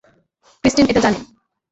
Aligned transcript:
Christine 0.63 0.85
এটা 0.91 1.01
জানে? 1.05 1.19